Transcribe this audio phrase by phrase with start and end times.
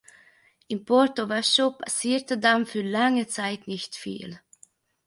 [0.67, 4.41] In Porto-Vecchio passierte dann für lange Zeit nicht viel.